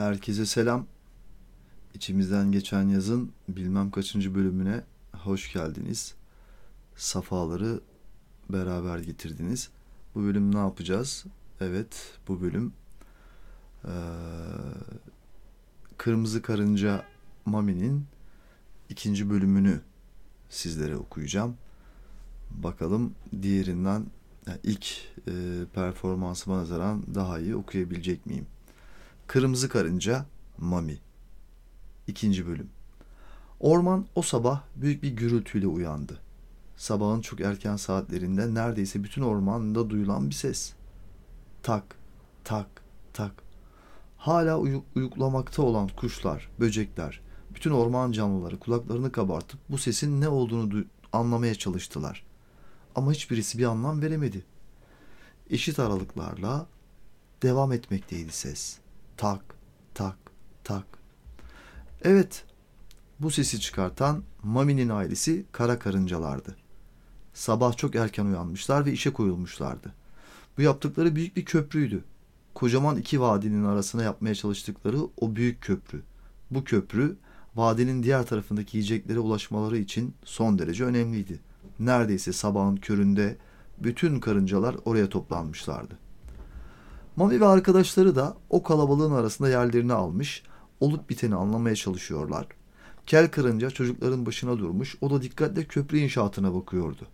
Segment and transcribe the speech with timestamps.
[0.00, 0.86] Herkese selam.
[1.94, 6.14] İçimizden geçen yazın bilmem kaçıncı bölümüne hoş geldiniz.
[6.96, 7.80] Safaları
[8.50, 9.70] beraber getirdiniz.
[10.14, 11.24] Bu bölüm ne yapacağız?
[11.60, 12.72] Evet, bu bölüm
[13.84, 13.90] ee,
[15.96, 17.04] Kırmızı Karınca
[17.46, 18.06] Mami'nin
[18.88, 19.80] ikinci bölümünü
[20.50, 21.56] sizlere okuyacağım.
[22.50, 24.06] Bakalım diğerinden
[24.46, 24.86] yani ilk
[25.28, 25.32] e,
[25.74, 28.46] performansıma nazaran daha iyi okuyabilecek miyim?
[29.30, 30.26] Kırmızı Karınca
[30.58, 30.98] Mami
[32.06, 32.70] İkinci bölüm
[33.60, 36.20] Orman o sabah büyük bir gürültüyle uyandı.
[36.76, 40.72] Sabahın çok erken saatlerinde neredeyse bütün ormanda duyulan bir ses.
[41.62, 41.84] Tak,
[42.44, 42.66] tak,
[43.12, 43.32] tak.
[44.16, 47.20] Hala uyuk, uyuklamakta olan kuşlar, böcekler,
[47.54, 52.26] bütün orman canlıları kulaklarını kabartıp bu sesin ne olduğunu anlamaya çalıştılar.
[52.94, 54.44] Ama hiçbirisi bir anlam veremedi.
[55.50, 56.66] Eşit aralıklarla
[57.42, 58.79] devam etmekteydi ses.
[59.20, 59.44] Tak,
[59.94, 60.16] tak,
[60.64, 60.84] tak.
[62.02, 62.44] Evet,
[63.20, 66.56] bu sesi çıkartan Mami'nin ailesi kara karıncalardı.
[67.34, 69.94] Sabah çok erken uyanmışlar ve işe koyulmuşlardı.
[70.58, 72.04] Bu yaptıkları büyük bir köprüydü.
[72.54, 76.02] Kocaman iki vadinin arasına yapmaya çalıştıkları o büyük köprü.
[76.50, 77.16] Bu köprü
[77.54, 81.40] vadinin diğer tarafındaki yiyeceklere ulaşmaları için son derece önemliydi.
[81.78, 83.36] Neredeyse sabahın köründe
[83.78, 86.09] bütün karıncalar oraya toplanmışlardı.
[87.20, 90.42] Mami ve arkadaşları da o kalabalığın arasında yerlerini almış,
[90.80, 92.46] olup biteni anlamaya çalışıyorlar.
[93.06, 97.06] Kel karınca çocukların başına durmuş, o da dikkatle köprü inşaatına bakıyordu.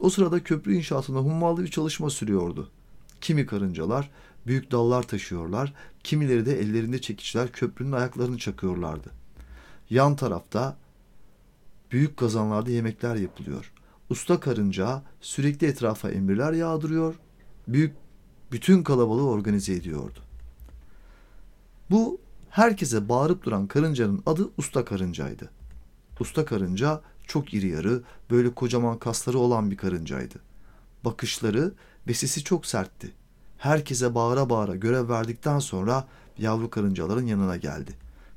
[0.00, 2.70] O sırada köprü inşaatında hummalı bir çalışma sürüyordu.
[3.20, 4.10] Kimi karıncalar
[4.46, 9.10] büyük dallar taşıyorlar, kimileri de ellerinde çekiçler köprünün ayaklarını çakıyorlardı.
[9.90, 10.76] Yan tarafta
[11.92, 13.72] büyük kazanlarda yemekler yapılıyor.
[14.10, 17.14] Usta karınca sürekli etrafa emirler yağdırıyor,
[17.68, 18.05] büyük
[18.52, 20.18] bütün kalabalığı organize ediyordu.
[21.90, 25.50] Bu herkese bağırıp duran karıncanın adı Usta Karıncaydı.
[26.20, 30.34] Usta Karınca çok iri yarı, böyle kocaman kasları olan bir karıncaydı.
[31.04, 31.72] Bakışları
[32.08, 33.12] ve sesi çok sertti.
[33.58, 37.92] Herkese bağıra bağıra görev verdikten sonra yavru karıncaların yanına geldi.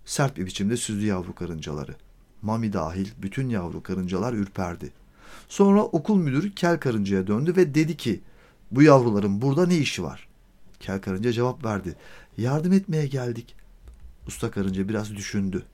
[0.05, 1.95] Sert bir biçimde süzdü yavru karıncaları.
[2.41, 4.91] Mami dahil bütün yavru karıncalar ürperdi.
[5.49, 8.21] Sonra okul müdürü kel karıncaya döndü ve dedi ki
[8.71, 10.27] bu yavruların burada ne işi var?
[10.79, 11.95] Kel karınca cevap verdi.
[12.37, 13.55] Yardım etmeye geldik.
[14.27, 15.65] Usta karınca biraz düşündü.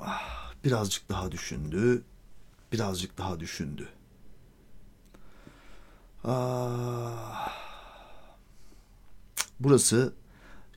[0.00, 2.02] Ah, birazcık daha düşündü.
[2.72, 3.88] Birazcık daha düşündü.
[6.24, 7.52] Ah.
[9.60, 10.14] Burası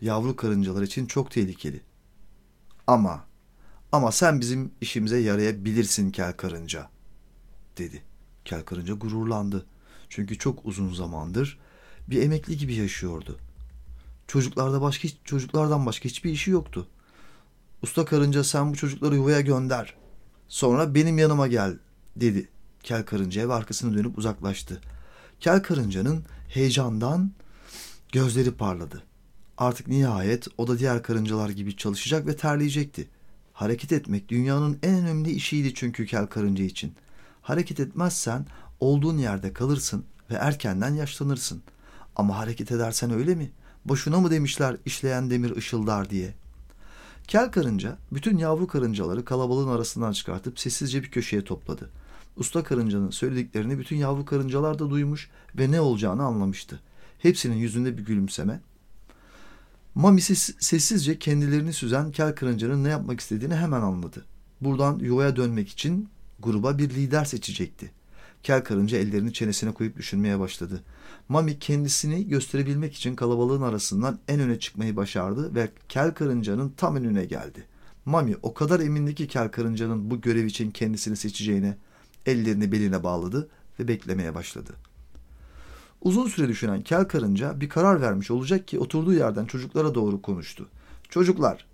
[0.01, 1.81] yavru karıncalar için çok tehlikeli.
[2.87, 3.25] Ama
[3.91, 6.89] ama sen bizim işimize yarayabilirsin kel karınca
[7.79, 8.03] dedi.
[8.45, 9.65] Kel karınca gururlandı.
[10.09, 11.59] Çünkü çok uzun zamandır
[12.09, 13.37] bir emekli gibi yaşıyordu.
[14.27, 16.87] Çocuklarda başka çocuklardan başka hiçbir işi yoktu.
[17.81, 19.95] Usta karınca sen bu çocukları yuvaya gönder.
[20.47, 21.77] Sonra benim yanıma gel
[22.15, 22.49] dedi.
[22.83, 24.81] Kel karınca ev arkasını dönüp uzaklaştı.
[25.39, 27.31] Kel karıncanın heyecandan
[28.11, 29.03] gözleri parladı.
[29.57, 33.07] Artık nihayet o da diğer karıncalar gibi çalışacak ve terleyecekti.
[33.53, 36.93] Hareket etmek dünyanın en önemli işiydi çünkü kel karınca için.
[37.49, 38.45] Hareket etmezsen
[38.79, 41.61] olduğun yerde kalırsın ve erkenden yaşlanırsın.
[42.15, 43.51] Ama hareket edersen öyle mi?
[43.85, 46.33] Boşuna mı demişler işleyen demir ışıldar diye.
[47.27, 51.89] Kel karınca bütün yavru karıncaları kalabalığın arasından çıkartıp sessizce bir köşeye topladı.
[52.37, 56.79] Usta karıncanın söylediklerini bütün yavru karıncalar da duymuş ve ne olacağını anlamıştı.
[57.19, 58.61] Hepsinin yüzünde bir gülümseme.
[59.95, 64.25] Mami sessizce kendilerini süzen kel karıncanın ne yapmak istediğini hemen anladı.
[64.61, 66.09] Buradan yuvaya dönmek için
[66.43, 67.91] gruba bir lider seçecekti.
[68.43, 70.83] Kel karınca ellerini çenesine koyup düşünmeye başladı.
[71.29, 77.25] Mami kendisini gösterebilmek için kalabalığın arasından en öne çıkmayı başardı ve kel karıncanın tam önüne
[77.25, 77.65] geldi.
[78.05, 81.77] Mami o kadar emindi ki kel karıncanın bu görev için kendisini seçeceğine
[82.25, 84.73] ellerini beline bağladı ve beklemeye başladı.
[86.01, 90.67] Uzun süre düşünen kel karınca bir karar vermiş olacak ki oturduğu yerden çocuklara doğru konuştu.
[91.09, 91.65] Çocuklar,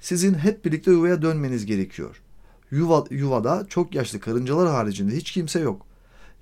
[0.00, 2.21] sizin hep birlikte yuvaya dönmeniz gerekiyor.
[2.72, 5.86] Yuva, yuvada çok yaşlı karıncalar haricinde hiç kimse yok.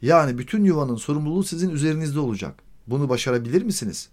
[0.03, 2.55] Yani bütün yuvanın sorumluluğu sizin üzerinizde olacak.
[2.87, 4.09] Bunu başarabilir misiniz?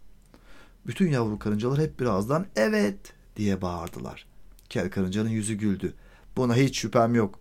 [0.87, 2.97] Bütün yavru karıncalar hep birazdan evet
[3.35, 4.27] diye bağırdılar.
[4.69, 5.93] Kel karıncanın yüzü güldü.
[6.37, 7.39] Buna hiç şüphem yok.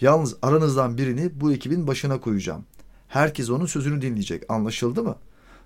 [0.00, 2.64] Yalnız aranızdan birini bu ekibin başına koyacağım.
[3.08, 4.42] Herkes onun sözünü dinleyecek.
[4.48, 5.16] Anlaşıldı mı?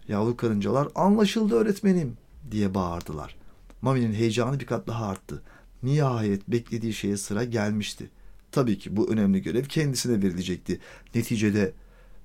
[0.09, 2.17] Yavru karıncalar anlaşıldı öğretmenim
[2.51, 3.37] diye bağırdılar.
[3.83, 5.43] Mami'nin heyecanı bir kat daha arttı.
[5.83, 8.11] Nihayet beklediği şeye sıra gelmişti.
[8.53, 10.81] Tabii ki bu önemli görev kendisine verilecekti.
[11.15, 11.73] Neticede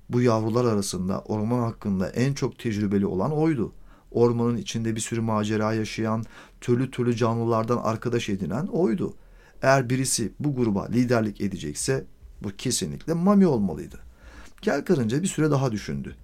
[0.08, 3.72] Bu yavrular arasında orman hakkında en çok tecrübeli olan oydu.
[4.10, 6.24] Ormanın içinde bir sürü macera yaşayan,
[6.60, 9.14] türlü türlü canlılardan arkadaş edinen oydu.
[9.62, 12.04] Eğer birisi bu gruba liderlik edecekse
[12.42, 13.98] bu kesinlikle Mami olmalıydı.
[14.62, 16.16] Kel karınca bir süre daha düşündü.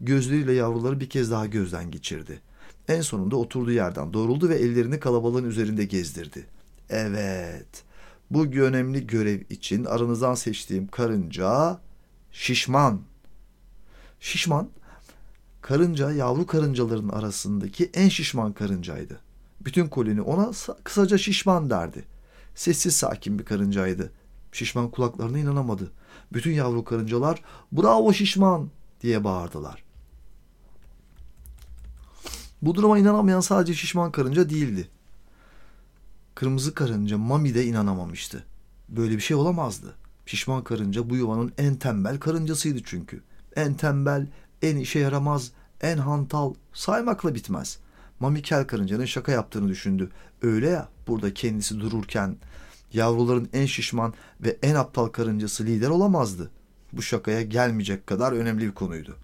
[0.00, 2.40] Gözleriyle yavruları bir kez daha gözden geçirdi.
[2.88, 6.46] En sonunda oturduğu yerden doğruldu ve ellerini kalabalığın üzerinde gezdirdi.
[6.90, 7.84] Evet,
[8.30, 11.78] bu önemli görev için aranızdan seçtiğim karınca
[12.32, 13.00] şişman.
[14.20, 14.68] Şişman,
[15.60, 19.20] karınca yavru karıncaların arasındaki en şişman karıncaydı.
[19.60, 20.50] Bütün koloni ona
[20.84, 22.04] kısaca şişman derdi.
[22.54, 24.12] Sessiz sakin bir karıncaydı.
[24.52, 25.90] Şişman kulaklarına inanamadı.
[26.32, 27.42] Bütün yavru karıncalar
[27.72, 29.84] bravo şişman diye bağırdılar.
[32.62, 34.88] Bu duruma inanamayan sadece şişman karınca değildi.
[36.34, 38.44] Kırmızı karınca Mami de inanamamıştı.
[38.88, 39.94] Böyle bir şey olamazdı.
[40.26, 43.22] Şişman karınca bu yuvanın en tembel karıncasıydı çünkü.
[43.56, 44.26] En tembel,
[44.62, 47.78] en işe yaramaz, en hantal, saymakla bitmez.
[48.20, 50.10] Mami kel karıncanın şaka yaptığını düşündü.
[50.42, 52.36] Öyle ya burada kendisi dururken
[52.92, 56.50] yavruların en şişman ve en aptal karıncası lider olamazdı.
[56.92, 59.16] Bu şakaya gelmeyecek kadar önemli bir konuydu.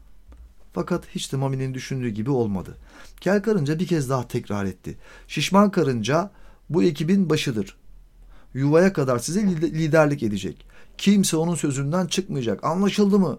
[0.72, 2.76] Fakat hiç de Mami'nin düşündüğü gibi olmadı.
[3.20, 4.98] Kel karınca bir kez daha tekrar etti.
[5.28, 6.30] Şişman karınca
[6.70, 7.76] bu ekibin başıdır.
[8.54, 10.66] Yuvaya kadar size liderlik edecek.
[10.98, 12.64] Kimse onun sözünden çıkmayacak.
[12.64, 13.38] Anlaşıldı mı?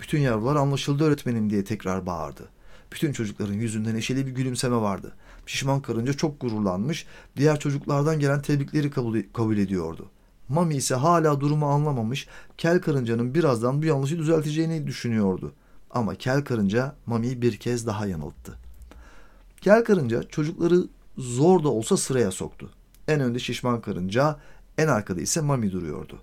[0.00, 2.48] Bütün yavrular anlaşıldı öğretmenim diye tekrar bağırdı.
[2.92, 5.12] Bütün çocukların yüzünde neşeli bir gülümseme vardı.
[5.46, 7.06] Şişman karınca çok gururlanmış,
[7.36, 10.10] diğer çocuklardan gelen tebrikleri kabul, kabul ediyordu.
[10.48, 15.52] Mami ise hala durumu anlamamış, kel karıncanın birazdan bu yanlışı düzelteceğini düşünüyordu.
[15.90, 18.58] Ama kel karınca Mami'yi bir kez daha yanılttı.
[19.60, 20.84] Kel karınca çocukları
[21.18, 22.70] zor da olsa sıraya soktu.
[23.08, 24.36] En önde şişman karınca,
[24.78, 26.18] en arkada ise Mami duruyordu.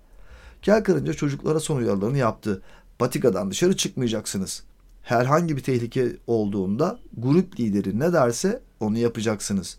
[0.62, 2.62] Kel karınca çocuklara son uyarılarını yaptı.
[2.98, 4.62] Patikadan dışarı çıkmayacaksınız.
[5.02, 9.78] Herhangi bir tehlike olduğunda grup lideri ne derse onu yapacaksınız.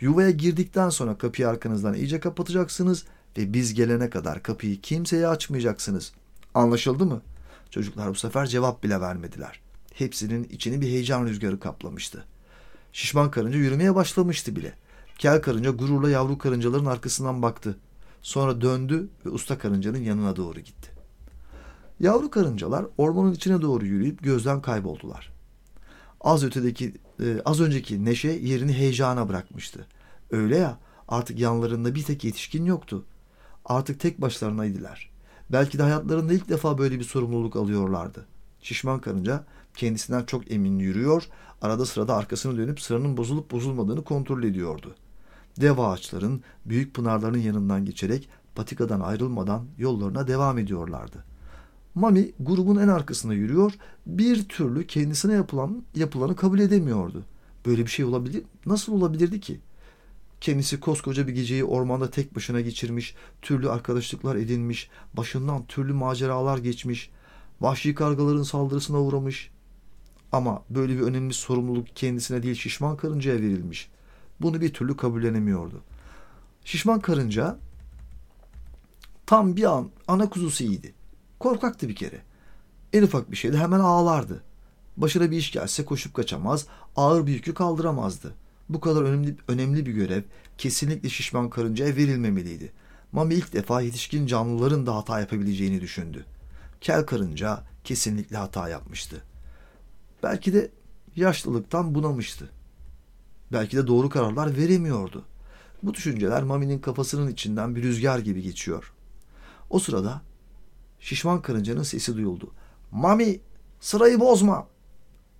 [0.00, 3.04] Yuvaya girdikten sonra kapıyı arkanızdan iyice kapatacaksınız
[3.38, 6.12] ve biz gelene kadar kapıyı kimseye açmayacaksınız.
[6.54, 7.22] Anlaşıldı mı?
[7.70, 9.60] Çocuklar bu sefer cevap bile vermediler.
[9.94, 12.24] Hepsinin içini bir heyecan rüzgarı kaplamıştı.
[12.94, 14.74] Şişman karınca yürümeye başlamıştı bile.
[15.18, 17.78] Kel karınca gururla yavru karıncaların arkasından baktı.
[18.22, 20.90] Sonra döndü ve usta karıncanın yanına doğru gitti.
[22.00, 25.32] Yavru karıncalar ormanın içine doğru yürüyüp gözden kayboldular.
[26.20, 29.86] Az ötedeki e, az önceki neşe yerini heyecana bırakmıştı.
[30.30, 33.04] Öyle ya artık yanlarında bir tek yetişkin yoktu.
[33.64, 35.10] Artık tek başlarınaydılar.
[35.52, 38.26] Belki de hayatlarında ilk defa böyle bir sorumluluk alıyorlardı.
[38.60, 39.44] Şişman karınca
[39.76, 41.28] kendisinden çok emin yürüyor,
[41.62, 44.94] arada sırada arkasını dönüp sıranın bozulup bozulmadığını kontrol ediyordu.
[45.60, 51.24] Dev ağaçların, büyük pınarların yanından geçerek patikadan ayrılmadan yollarına devam ediyorlardı.
[51.94, 53.72] Mami grubun en arkasında yürüyor,
[54.06, 57.24] bir türlü kendisine yapılan yapılanı kabul edemiyordu.
[57.66, 59.60] Böyle bir şey olabilir, nasıl olabilirdi ki?
[60.40, 67.10] Kendisi koskoca bir geceyi ormanda tek başına geçirmiş, türlü arkadaşlıklar edinmiş, başından türlü maceralar geçmiş,
[67.60, 69.50] vahşi kargaların saldırısına uğramış.
[70.34, 73.90] Ama böyle bir önemli sorumluluk kendisine değil şişman karıncaya verilmiş.
[74.40, 75.82] Bunu bir türlü kabullenemiyordu.
[76.64, 77.58] Şişman karınca
[79.26, 80.94] tam bir an ana kuzusu iyiydi.
[81.38, 82.22] Korkaktı bir kere.
[82.92, 84.42] En ufak bir şeyde hemen ağlardı.
[84.96, 86.66] Başına bir iş gelse koşup kaçamaz,
[86.96, 88.34] ağır bir yükü kaldıramazdı.
[88.68, 90.22] Bu kadar önemli, önemli bir görev
[90.58, 92.72] kesinlikle şişman karıncaya verilmemeliydi.
[93.12, 96.24] Mami ilk defa yetişkin canlıların da hata yapabileceğini düşündü.
[96.80, 99.22] Kel karınca kesinlikle hata yapmıştı.
[100.24, 100.70] Belki de
[101.16, 102.50] yaşlılıktan bunamıştı.
[103.52, 105.24] Belki de doğru kararlar veremiyordu.
[105.82, 108.92] Bu düşünceler Mami'nin kafasının içinden bir rüzgar gibi geçiyor.
[109.70, 110.22] O sırada
[111.00, 112.50] şişman karıncanın sesi duyuldu.
[112.90, 113.40] Mami
[113.80, 114.66] sırayı bozma.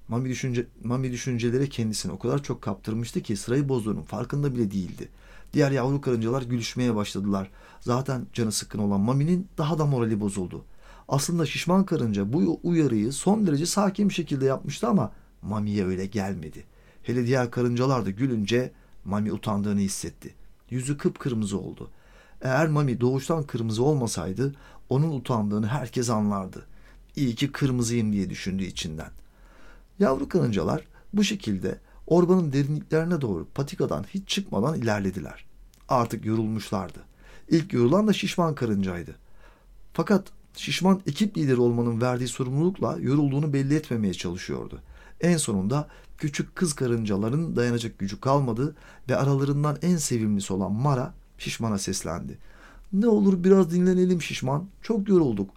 [0.08, 5.08] Mami, düşünce, Mami düşünceleri kendisini o kadar çok kaptırmıştı ki sırayı bozduğunun farkında bile değildi.
[5.52, 7.50] Diğer yavru karıncalar gülüşmeye başladılar.
[7.80, 10.64] Zaten canı sıkkın olan Mami'nin daha da morali bozuldu.
[11.08, 16.64] Aslında şişman karınca bu uyarıyı son derece sakin bir şekilde yapmıştı ama Mami'ye öyle gelmedi.
[17.02, 18.72] Hele diğer karıncalar da gülünce
[19.04, 20.34] Mami utandığını hissetti.
[20.70, 21.90] Yüzü kıpkırmızı oldu.
[22.42, 24.54] Eğer Mami doğuştan kırmızı olmasaydı
[24.88, 26.66] onun utandığını herkes anlardı.
[27.16, 29.10] İyi ki kırmızıyım diye düşündüğü içinden.
[29.98, 35.44] Yavru karıncalar bu şekilde ormanın derinliklerine doğru patikadan hiç çıkmadan ilerlediler.
[35.88, 36.98] Artık yorulmuşlardı.
[37.48, 39.14] İlk yorulan da şişman karıncaydı.
[39.92, 44.80] Fakat şişman ekip lideri olmanın verdiği sorumlulukla yorulduğunu belli etmemeye çalışıyordu.
[45.20, 48.76] En sonunda küçük kız karıncaların dayanacak gücü kalmadı
[49.08, 52.38] ve aralarından en sevimlisi olan Mara şişmana seslendi.
[52.92, 55.50] Ne olur biraz dinlenelim şişman, çok yorulduk.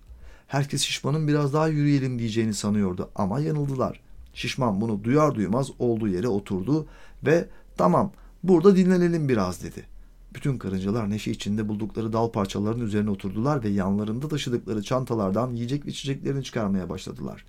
[0.48, 4.00] Herkes şişmanın biraz daha yürüyelim diyeceğini sanıyordu ama yanıldılar.
[4.34, 6.88] Şişman bunu duyar duymaz olduğu yere oturdu
[7.25, 8.12] ve tamam
[8.44, 9.97] burada dinlenelim biraz dedi.
[10.36, 15.89] Bütün karıncalar neşe içinde buldukları dal parçalarının üzerine oturdular ve yanlarında taşıdıkları çantalardan yiyecek ve
[15.89, 17.46] içeceklerini çıkarmaya başladılar.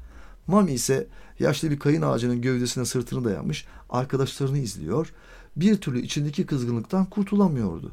[0.47, 1.07] Mami ise
[1.39, 5.13] yaşlı bir kayın ağacının gövdesine sırtını dayamış arkadaşlarını izliyor,
[5.57, 7.93] bir türlü içindeki kızgınlıktan kurtulamıyordu.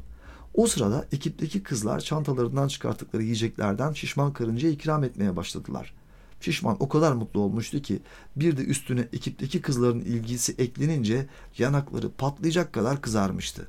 [0.54, 5.94] O sırada ekipteki kızlar çantalarından çıkarttıkları yiyeceklerden şişman karıncaya ikram etmeye başladılar.
[6.40, 8.00] Şişman o kadar mutlu olmuştu ki
[8.36, 11.26] bir de üstüne ekipteki kızların ilgisi eklenince
[11.58, 13.68] yanakları patlayacak kadar kızarmıştı.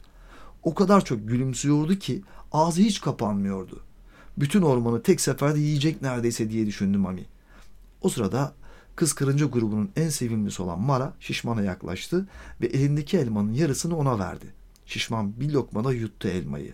[0.63, 2.21] O kadar çok gülümsüyordu ki
[2.51, 3.79] ağzı hiç kapanmıyordu.
[4.37, 7.25] Bütün ormanı tek seferde yiyecek neredeyse diye düşündü Mami.
[8.01, 8.53] O sırada
[8.95, 12.27] kız karınca grubunun en sevimlisi olan Mara şişmana yaklaştı
[12.61, 14.45] ve elindeki elmanın yarısını ona verdi.
[14.85, 16.73] Şişman bir lokmada yuttu elmayı.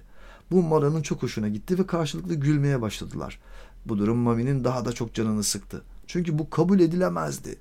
[0.52, 3.40] Bu Mara'nın çok hoşuna gitti ve karşılıklı gülmeye başladılar.
[3.86, 5.82] Bu durum Mami'nin daha da çok canını sıktı.
[6.08, 7.56] Çünkü bu kabul edilemezdi.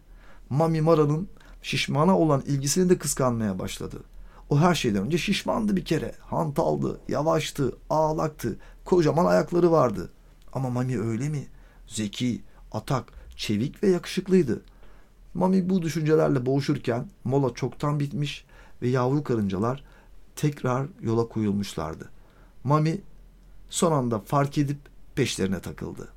[0.51, 1.29] Mami Mara'nın
[1.63, 3.97] şişmana olan ilgisini de kıskanmaya başladı.
[4.53, 6.15] O her şeyden önce şişmandı bir kere.
[6.21, 8.57] Hantaldı, yavaştı, ağlaktı.
[8.85, 10.13] Kocaman ayakları vardı.
[10.53, 11.47] Ama Mami öyle mi?
[11.87, 12.43] Zeki,
[12.73, 14.63] atak, çevik ve yakışıklıydı.
[15.35, 18.45] Mami bu düşüncelerle boğuşurken mola çoktan bitmiş
[18.83, 19.85] ve yavru karıncalar
[20.37, 22.11] tekrar yola koyulmuşlardı.
[22.65, 23.01] Mami
[23.71, 24.79] son anda fark edip
[25.15, 26.09] peşlerine takıldı.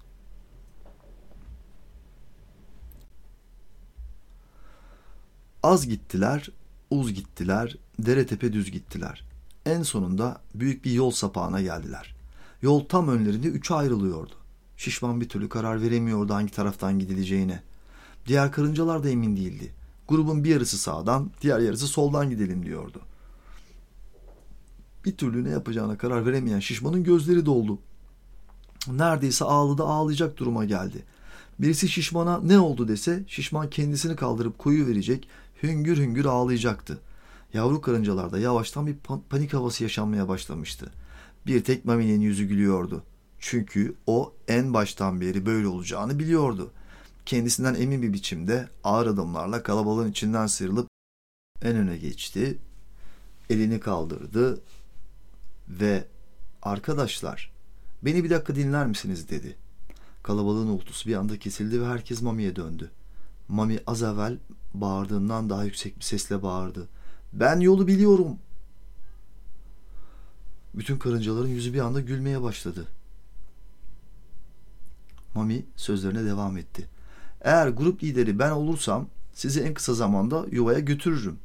[5.64, 6.50] Az gittiler,
[6.90, 9.24] uz gittiler, dere tepe düz gittiler.
[9.66, 12.16] En sonunda büyük bir yol sapağına geldiler.
[12.62, 14.34] Yol tam önlerinde üçe ayrılıyordu.
[14.78, 17.64] Şişman bir türlü karar veremiyordu hangi taraftan gidileceğine.
[18.28, 19.72] Diğer karıncalar da emin değildi.
[20.08, 23.02] Grubun bir yarısı sağdan, diğer yarısı soldan gidelim diyordu.
[25.06, 27.80] Bir türlü ne yapacağına karar veremeyen şişmanın gözleri doldu.
[28.88, 31.04] Neredeyse ağladı ağlayacak duruma geldi.
[31.60, 35.28] Birisi şişmana ne oldu dese şişman kendisini kaldırıp koyu verecek,
[35.68, 37.00] hüngür hüngür ağlayacaktı.
[37.54, 38.96] Yavru karıncalarda yavaştan bir
[39.30, 40.92] panik havası yaşanmaya başlamıştı.
[41.48, 43.04] Bir tek Mami'nin yüzü gülüyordu.
[43.40, 46.72] Çünkü o en baştan beri böyle olacağını biliyordu.
[47.26, 50.88] Kendisinden emin bir biçimde ağır adımlarla kalabalığın içinden sıyrılıp
[51.62, 52.58] en öne geçti.
[53.50, 54.62] Elini kaldırdı
[55.70, 56.06] ve
[56.62, 57.52] arkadaşlar
[58.02, 59.56] beni bir dakika dinler misiniz dedi.
[60.24, 62.92] Kalabalığın uğultusu bir anda kesildi ve herkes Mami'ye döndü.
[63.48, 64.38] Mami az evvel
[64.82, 66.88] bağırdığından daha yüksek bir sesle bağırdı.
[67.34, 68.38] Ben yolu biliyorum.
[70.74, 72.88] Bütün karıncaların yüzü bir anda gülmeye başladı.
[75.36, 76.88] Mami sözlerine devam etti.
[77.42, 81.40] Eğer grup lideri ben olursam sizi en kısa zamanda yuvaya götürürüm.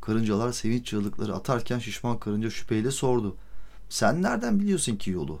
[0.00, 3.36] Karıncalar sevinç çığlıkları atarken şişman karınca şüpheyle sordu.
[3.88, 5.40] Sen nereden biliyorsun ki yolu?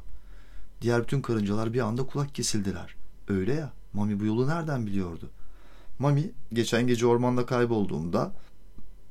[0.80, 2.94] Diğer bütün karıncalar bir anda kulak kesildiler.
[3.28, 5.30] Öyle ya, Mami bu yolu nereden biliyordu?
[6.04, 8.32] Mami, geçen gece ormanda kaybolduğumda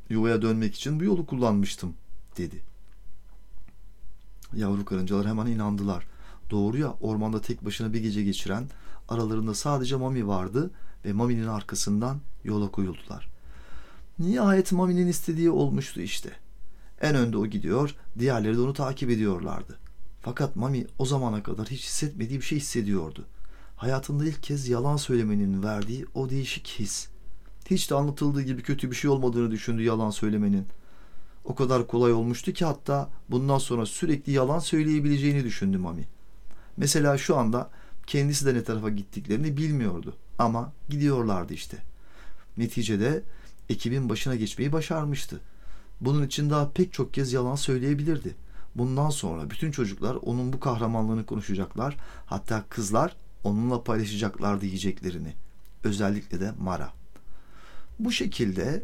[0.10, 1.94] yuvaya dönmek için bu yolu kullanmıştım,
[2.38, 2.64] dedi.
[4.56, 6.08] Yavru karıncalar hemen inandılar.
[6.50, 8.70] Doğru ya, ormanda tek başına bir gece geçiren,
[9.10, 10.72] aralarında sadece Mami vardı
[11.06, 13.30] ve Mami'nin arkasından yola koyuldular.
[14.20, 16.32] Nihayet Mami'nin istediği olmuştu işte.
[17.02, 19.78] En önde o gidiyor, diğerleri de onu takip ediyorlardı.
[20.22, 23.26] Fakat Mami o zamana kadar hiç hissetmediği bir şey hissediyordu.
[23.84, 27.08] Hayatında ilk kez yalan söylemenin verdiği o değişik his.
[27.70, 30.68] Hiç de anlatıldığı gibi kötü bir şey olmadığını düşündü yalan söylemenin.
[31.46, 36.08] O kadar kolay olmuştu ki hatta bundan sonra sürekli yalan söyleyebileceğini düşündü Mami.
[36.78, 37.70] Mesela şu anda
[38.08, 41.78] kendisi de ne tarafa gittiklerini bilmiyordu ama gidiyorlardı işte.
[42.58, 43.24] Neticede
[43.70, 45.40] ekibin başına geçmeyi başarmıştı.
[46.02, 48.36] Bunun için daha pek çok kez yalan söyleyebilirdi.
[48.76, 51.98] Bundan sonra bütün çocuklar onun bu kahramanlığını konuşacaklar.
[52.26, 55.34] Hatta kızlar onunla paylaşacaklar diyeceklerini.
[55.84, 56.94] Özellikle de Mara.
[58.00, 58.84] Bu şekilde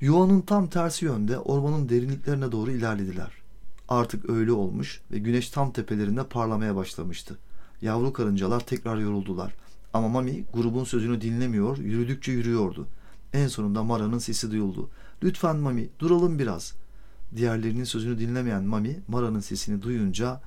[0.00, 3.30] yuvanın tam tersi yönde ormanın derinliklerine doğru ilerlediler.
[3.88, 7.38] Artık öğle olmuş ve güneş tam tepelerinde parlamaya başlamıştı.
[7.82, 9.54] Yavru karıncalar tekrar yoruldular.
[9.92, 12.86] Ama Mami grubun sözünü dinlemiyor, yürüdükçe yürüyordu.
[13.32, 14.90] En sonunda Mara'nın sesi duyuldu.
[15.22, 16.74] Lütfen Mami duralım biraz.
[17.36, 20.40] Diğerlerinin sözünü dinlemeyen Mami Mara'nın sesini duyunca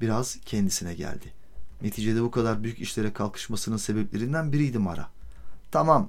[0.00, 1.32] biraz kendisine geldi.
[1.82, 5.08] Neticede bu kadar büyük işlere kalkışmasının sebeplerinden biriydi Mara.
[5.70, 6.08] Tamam,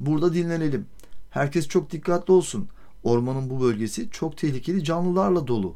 [0.00, 0.86] burada dinlenelim.
[1.30, 2.68] Herkes çok dikkatli olsun.
[3.02, 5.74] Ormanın bu bölgesi çok tehlikeli canlılarla dolu.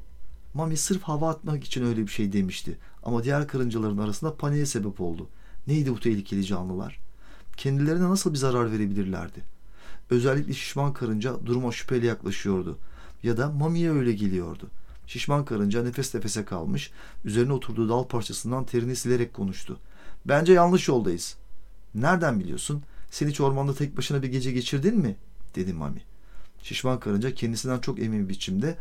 [0.55, 2.79] Mami sırf hava atmak için öyle bir şey demişti.
[3.03, 5.29] Ama diğer karıncaların arasında paniğe sebep oldu.
[5.67, 6.99] Neydi bu tehlikeli canlılar?
[7.57, 9.43] Kendilerine nasıl bir zarar verebilirlerdi?
[10.11, 12.79] Özellikle şişman karınca duruma şüpheli yaklaşıyordu.
[13.23, 14.71] Ya da Mami'ye öyle geliyordu.
[15.07, 16.91] Şişman karınca nefes nefese kalmış,
[17.25, 19.79] üzerine oturduğu dal parçasından terini silerek konuştu.
[20.25, 21.37] Bence yanlış yoldayız.
[21.95, 22.83] Nereden biliyorsun?
[23.11, 25.17] Sen hiç ormanda tek başına bir gece geçirdin mi?
[25.55, 26.03] dedi Mami.
[26.63, 28.77] Şişman karınca kendisinden çok emin bir biçimde.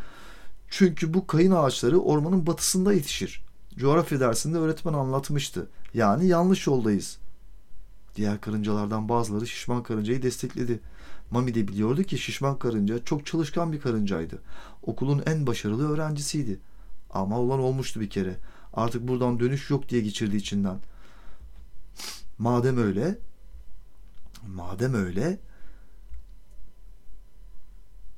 [0.70, 3.44] Çünkü bu kayın ağaçları ormanın batısında yetişir.
[3.78, 5.68] Coğrafya dersinde öğretmen anlatmıştı.
[5.94, 7.18] Yani yanlış yoldayız.
[8.16, 10.80] Diğer karıncalardan bazıları şişman karıncayı destekledi.
[11.32, 14.42] Mami de biliyordu ki şişman karınca çok çalışkan bir karıncaydı.
[14.82, 16.60] Okulun en başarılı öğrencisiydi.
[17.10, 18.36] Ama olan olmuştu bir kere.
[18.74, 20.80] Artık buradan dönüş yok diye geçirdi içinden.
[22.38, 23.18] Madem öyle,
[24.48, 25.40] madem öyle,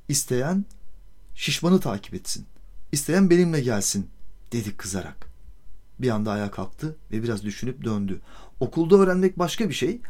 [0.08, 0.64] isteyen
[1.34, 2.46] şişmanı takip etsin.
[2.92, 4.10] İsteyen benimle gelsin,
[4.52, 5.28] dedi kızarak.
[5.98, 8.20] Bir anda ayağa kalktı ve biraz düşünüp döndü.
[8.60, 10.00] Okulda öğrenmek başka bir şey,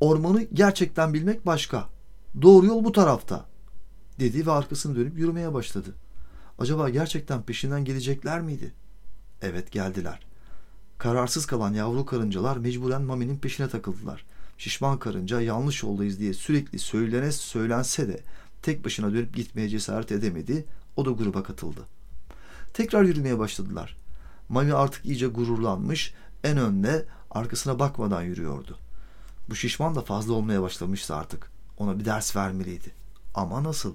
[0.00, 1.93] ormanı gerçekten bilmek başka.
[2.42, 3.46] Doğru yol bu tarafta,
[4.20, 5.94] dedi ve arkasını dönüp yürümeye başladı.
[6.58, 8.72] Acaba gerçekten peşinden gelecekler miydi?
[9.42, 10.26] Evet geldiler.
[10.98, 14.24] Kararsız kalan yavru karıncalar mecburen Mami'nin peşine takıldılar.
[14.58, 18.20] Şişman karınca yanlış yoldayız diye sürekli söylene söylense de
[18.62, 20.64] tek başına dönüp gitmeye cesaret edemedi.
[20.96, 21.80] O da gruba katıldı.
[22.74, 23.96] Tekrar yürümeye başladılar.
[24.48, 26.14] Mami artık iyice gururlanmış,
[26.44, 28.78] en önde arkasına bakmadan yürüyordu.
[29.48, 31.53] Bu şişman da fazla olmaya başlamıştı artık.
[31.78, 32.92] Ona bir ders vermeliydi.
[33.34, 33.94] Ama nasıl?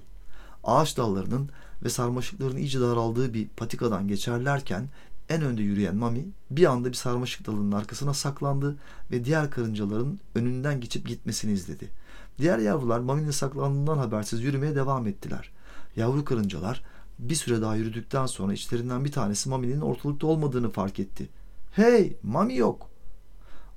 [0.64, 1.50] Ağaç dallarının
[1.84, 4.90] ve sarmaşıkların iyice daraldığı bir patikadan geçerlerken
[5.30, 8.78] en önde yürüyen Mami bir anda bir sarmaşık dalının arkasına saklandı
[9.12, 11.90] ve diğer karıncaların önünden geçip gitmesini izledi.
[12.38, 15.52] Diğer yavrular Mami'nin saklandığından habersiz yürümeye devam ettiler.
[15.96, 16.84] Yavru karıncalar
[17.20, 21.30] bir süre daha yürüdükten sonra içlerinden bir tanesi Mami'nin ortalıkta olmadığını fark etti.
[21.72, 22.90] Hey Mami yok.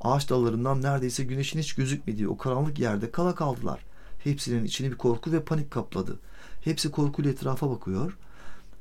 [0.01, 3.81] Ağaç dallarından neredeyse güneşin hiç gözükmediği o karanlık yerde kala kaldılar.
[4.25, 6.19] Hepsinin içini bir korku ve panik kapladı.
[6.61, 8.19] Hepsi korkuyla etrafa bakıyor.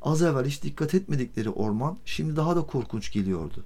[0.02, 3.64] Az evvel hiç dikkat etmedikleri orman şimdi daha da korkunç geliyordu.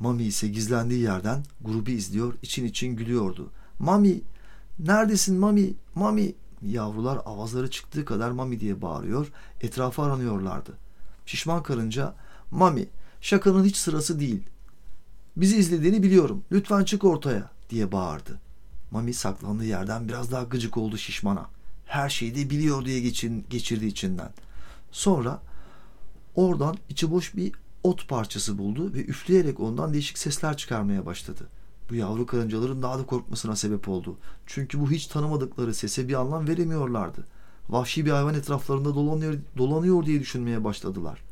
[0.00, 3.50] Mami ise gizlendiği yerden grubu izliyor, için için gülüyordu.
[3.78, 4.20] Mami,
[4.78, 6.34] neredesin Mami, Mami?
[6.62, 10.72] Yavrular avazları çıktığı kadar Mami diye bağırıyor, etrafı aranıyorlardı.
[11.26, 12.14] Şişman karınca,
[12.50, 12.86] Mami,
[13.20, 14.42] şakanın hiç sırası değil.
[15.36, 18.40] Bizi izlediğini biliyorum, lütfen çık ortaya diye bağırdı.
[18.90, 21.46] Mami saklandığı yerden biraz daha gıcık oldu şişmana.
[21.86, 24.30] Her şeyi de biliyor diye geçin, geçirdi içinden.
[24.92, 25.42] Sonra
[26.34, 27.52] oradan içi boş bir
[27.82, 31.48] ot parçası buldu ve üfleyerek ondan değişik sesler çıkarmaya başladı.
[31.90, 34.18] Bu yavru karıncaların daha da korkmasına sebep oldu.
[34.46, 37.24] Çünkü bu hiç tanımadıkları sese bir anlam veremiyorlardı.
[37.68, 41.22] Vahşi bir hayvan etraflarında dolanıyor, dolanıyor diye düşünmeye başladılar.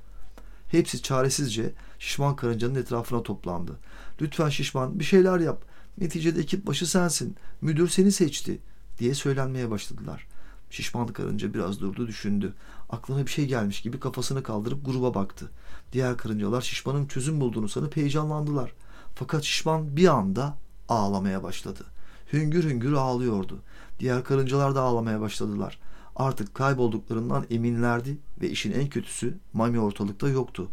[0.68, 3.72] Hepsi çaresizce şişman karıncanın etrafına toplandı.
[4.20, 5.64] Lütfen şişman bir şeyler yap.
[5.98, 7.36] Neticede ekip başı sensin.
[7.60, 8.58] Müdür seni seçti
[8.98, 10.26] diye söylenmeye başladılar.
[10.70, 12.54] Şişman karınca biraz durdu düşündü.
[12.90, 15.50] Aklına bir şey gelmiş gibi kafasını kaldırıp gruba baktı.
[15.92, 18.72] Diğer karıncalar şişmanın çözüm bulduğunu sanıp heyecanlandılar.
[19.14, 20.56] Fakat şişman bir anda
[20.88, 21.84] ağlamaya başladı.
[22.32, 23.58] Hüngür hüngür ağlıyordu.
[24.00, 25.78] Diğer karıncalar da ağlamaya başladılar.
[26.16, 30.68] Artık kaybolduklarından eminlerdi ve işin en kötüsü Mami ortalıkta yoktu.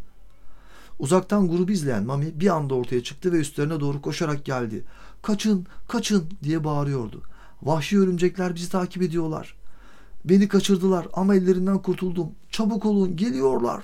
[1.00, 4.84] Uzaktan grubu izleyen Mami bir anda ortaya çıktı ve üstlerine doğru koşarak geldi.
[5.24, 7.22] Kaçın, kaçın diye bağırıyordu.
[7.62, 9.56] Vahşi örümcekler bizi takip ediyorlar.
[10.26, 12.28] Beni kaçırdılar ama ellerinden kurtuldum.
[12.50, 13.84] Çabuk olun, geliyorlar.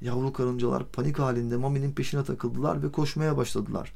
[0.00, 3.92] Yavru karıncalar panik halinde Mami'nin peşine takıldılar ve koşmaya başladılar.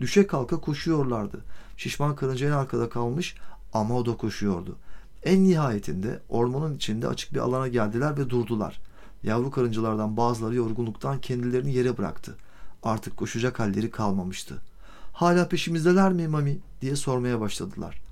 [0.00, 1.44] Düşe kalka koşuyorlardı.
[1.76, 3.36] Şişman karınca en arkada kalmış
[3.72, 4.76] ama o da koşuyordu.
[5.22, 8.80] En nihayetinde ormanın içinde açık bir alana geldiler ve durdular.
[9.22, 12.36] Yavru karıncalardan bazıları yorgunluktan kendilerini yere bıraktı.
[12.82, 14.62] Artık koşacak halleri kalmamıştı.
[15.12, 18.02] Hala peşimizdeler mi Mami diye sormaya başladılar.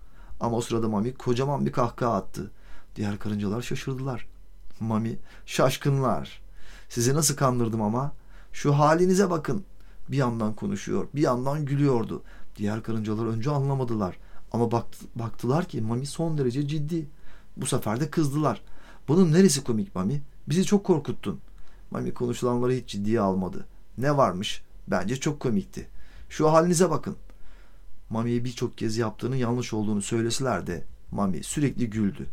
[0.40, 2.50] Ama o sırada Mami kocaman bir kahkaha attı.
[2.96, 4.26] Diğer karıncalar şaşırdılar.
[4.80, 6.40] Mami şaşkınlar.
[6.88, 8.12] Sizi nasıl kandırdım ama?
[8.52, 9.64] Şu halinize bakın.
[10.08, 12.22] Bir yandan konuşuyor, bir yandan gülüyordu.
[12.56, 14.16] Diğer karıncalar önce anlamadılar.
[14.52, 17.08] Ama baktı, baktılar ki Mami son derece ciddi.
[17.56, 18.62] Bu sefer de kızdılar.
[19.08, 20.22] Bunun neresi komik Mami?
[20.48, 21.40] Bizi çok korkuttun.
[21.90, 23.66] Mami konuşulanları hiç ciddiye almadı.
[23.98, 24.62] Ne varmış?
[24.88, 25.88] Bence çok komikti.
[26.30, 27.16] Şu halinize bakın.
[28.10, 32.26] Mami'ye birçok kez yaptığının yanlış olduğunu söyleseler de Mami sürekli güldü.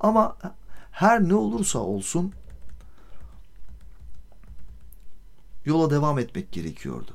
[0.00, 0.36] Ama
[0.90, 2.32] her ne olursa olsun
[5.64, 7.10] yola devam etmek gerekiyordu.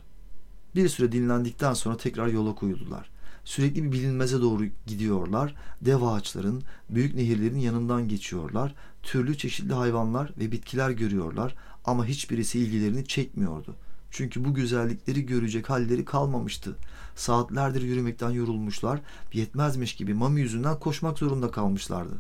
[0.76, 3.10] Bir süre dinlendikten sonra tekrar yola koyuldular.
[3.44, 5.56] Sürekli bir bilinmeze doğru gidiyorlar.
[5.82, 8.76] Dev ağaçların, büyük nehirlerin yanından geçiyorlar.
[9.04, 13.76] Türlü çeşitli hayvanlar ve bitkiler görüyorlar ama hiçbirisi ilgilerini çekmiyordu.
[14.16, 16.76] Çünkü bu güzellikleri görecek halleri kalmamıştı.
[17.16, 19.00] Saatlerdir yürümekten yorulmuşlar,
[19.34, 22.14] yetmezmiş gibi Mami yüzünden koşmak zorunda kalmışlardı.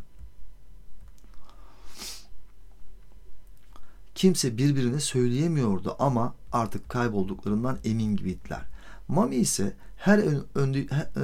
[4.16, 8.62] Kimse birbirine söyleyemiyordu ama artık kaybolduklarından emin gibiydiler.
[9.08, 11.24] Mami ise her ön, önde, e,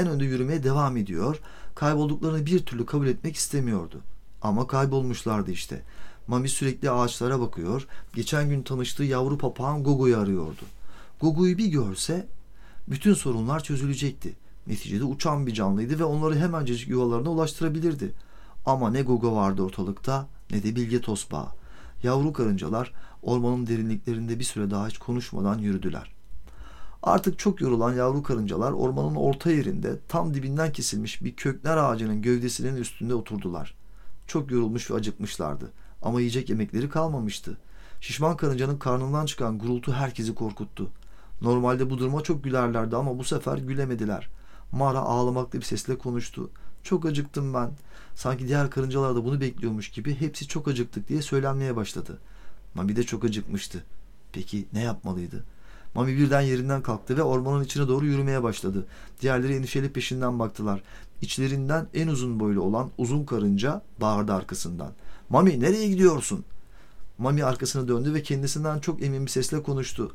[0.00, 1.40] en önde yürümeye devam ediyor.
[1.74, 4.00] Kaybolduklarını bir türlü kabul etmek istemiyordu.
[4.42, 5.82] Ama kaybolmuşlardı işte.
[6.32, 7.86] Mami sürekli ağaçlara bakıyor.
[8.14, 10.62] Geçen gün tanıştığı yavru papağan Gogo'yu arıyordu.
[11.20, 12.26] Gogo'yu bir görse
[12.88, 14.36] bütün sorunlar çözülecekti.
[14.66, 18.12] Neticede uçan bir canlıydı ve onları hemencecik yuvalarına ulaştırabilirdi.
[18.66, 21.54] Ama ne Gogo vardı ortalıkta ne de Bilge Tosbağa.
[22.02, 22.92] Yavru karıncalar
[23.22, 26.12] ormanın derinliklerinde bir süre daha hiç konuşmadan yürüdüler.
[27.02, 32.76] Artık çok yorulan yavru karıncalar ormanın orta yerinde tam dibinden kesilmiş bir kökler ağacının gövdesinin
[32.76, 33.74] üstünde oturdular.
[34.26, 37.58] Çok yorulmuş ve acıkmışlardı ama yiyecek yemekleri kalmamıştı.
[38.00, 40.90] Şişman karıncanın karnından çıkan gurultu herkesi korkuttu.
[41.42, 44.28] Normalde bu duruma çok gülerlerdi ama bu sefer gülemediler.
[44.72, 46.50] Mara ağlamaklı bir sesle konuştu.
[46.82, 47.70] Çok acıktım ben.
[48.14, 52.18] Sanki diğer karıncalar da bunu bekliyormuş gibi hepsi çok acıktık diye söylenmeye başladı.
[52.74, 53.84] Mami de çok acıkmıştı.
[54.32, 55.44] Peki ne yapmalıydı?
[55.94, 58.86] Mami birden yerinden kalktı ve ormanın içine doğru yürümeye başladı.
[59.20, 60.82] Diğerleri endişeli peşinden baktılar.
[61.20, 64.92] İçlerinden en uzun boylu olan uzun karınca bağırdı arkasından.
[65.32, 66.44] Mami nereye gidiyorsun?
[67.18, 70.14] Mami arkasını döndü ve kendisinden çok emin bir sesle konuştu.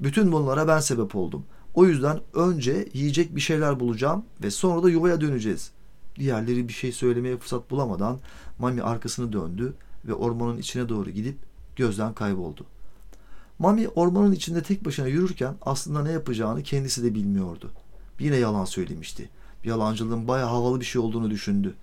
[0.00, 1.44] Bütün bunlara ben sebep oldum.
[1.74, 5.70] O yüzden önce yiyecek bir şeyler bulacağım ve sonra da yuvaya döneceğiz.
[6.18, 8.18] Diğerleri bir şey söylemeye fırsat bulamadan
[8.58, 11.36] Mami arkasını döndü ve ormanın içine doğru gidip
[11.76, 12.64] gözden kayboldu.
[13.58, 17.70] Mami ormanın içinde tek başına yürürken aslında ne yapacağını kendisi de bilmiyordu.
[18.18, 19.30] Yine yalan söylemişti.
[19.64, 21.74] Yalancılığın baya havalı bir şey olduğunu düşündü.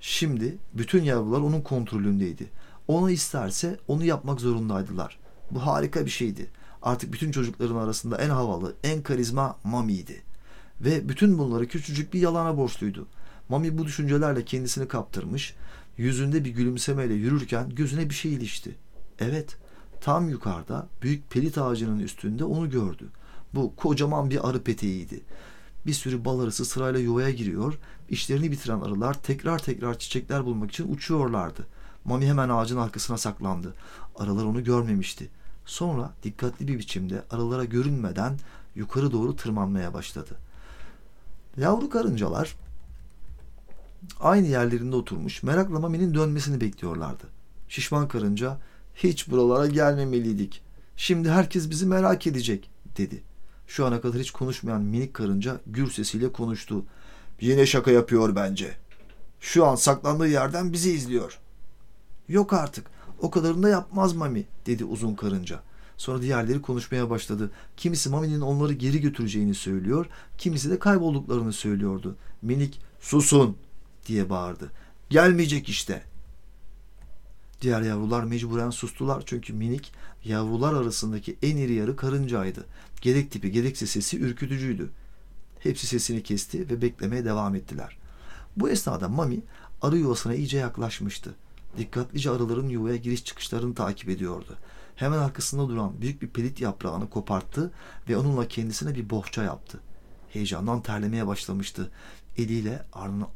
[0.00, 2.50] Şimdi bütün yavrular onun kontrolündeydi.
[2.88, 5.18] Onu isterse onu yapmak zorundaydılar.
[5.50, 6.50] Bu harika bir şeydi.
[6.82, 10.22] Artık bütün çocukların arasında en havalı, en karizma Mami'ydi.
[10.80, 13.06] Ve bütün bunları küçücük bir yalana borçluydu.
[13.48, 15.54] Mami bu düşüncelerle kendisini kaptırmış,
[15.96, 18.76] yüzünde bir gülümsemeyle yürürken gözüne bir şey ilişti.
[19.18, 19.56] Evet,
[20.00, 23.08] tam yukarıda büyük pelit ağacının üstünde onu gördü.
[23.54, 25.20] Bu kocaman bir arı peteğiydi.
[25.86, 30.92] Bir sürü bal arısı sırayla yuvaya giriyor, işlerini bitiren arılar tekrar tekrar çiçekler bulmak için
[30.92, 31.66] uçuyorlardı.
[32.04, 33.74] Mami hemen ağacın arkasına saklandı.
[34.16, 35.28] Arılar onu görmemişti.
[35.66, 38.38] Sonra dikkatli bir biçimde arılara görünmeden
[38.74, 40.36] yukarı doğru tırmanmaya başladı.
[41.56, 42.56] Yavru karıncalar
[44.20, 47.24] aynı yerlerinde oturmuş merakla Mami'nin dönmesini bekliyorlardı.
[47.68, 48.58] Şişman karınca
[48.94, 50.62] hiç buralara gelmemeliydik.
[50.96, 53.22] Şimdi herkes bizi merak edecek dedi.
[53.70, 56.84] Şu ana kadar hiç konuşmayan minik karınca gür sesiyle konuştu.
[57.40, 58.76] Yine şaka yapıyor bence.
[59.40, 61.38] Şu an saklandığı yerden bizi izliyor.
[62.28, 62.86] Yok artık.
[63.20, 65.60] O kadarını da yapmaz Mami dedi uzun karınca.
[65.96, 67.50] Sonra diğerleri konuşmaya başladı.
[67.76, 70.06] Kimisi Mami'nin onları geri götüreceğini söylüyor,
[70.38, 72.16] kimisi de kaybolduklarını söylüyordu.
[72.42, 73.56] Minik susun
[74.06, 74.70] diye bağırdı.
[75.10, 76.02] Gelmeyecek işte.
[77.60, 79.92] Diğer yavrular mecburen sustular çünkü minik
[80.24, 82.66] yavrular arasındaki en iri yarı karıncaydı.
[83.00, 84.90] Gerek tipi gerekse sesi ürkütücüydü.
[85.58, 87.98] Hepsi sesini kesti ve beklemeye devam ettiler.
[88.56, 89.40] Bu esnada Mami
[89.82, 91.34] arı yuvasına iyice yaklaşmıştı.
[91.78, 94.56] Dikkatlice arıların yuvaya giriş çıkışlarını takip ediyordu.
[94.96, 97.72] Hemen arkasında duran büyük bir pelit yaprağını koparttı
[98.08, 99.80] ve onunla kendisine bir bohça yaptı.
[100.28, 101.90] Heyecandan terlemeye başlamıştı.
[102.36, 102.86] Eliyle